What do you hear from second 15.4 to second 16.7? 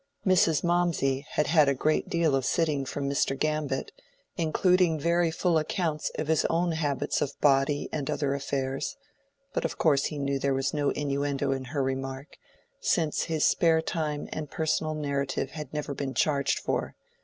had never been charged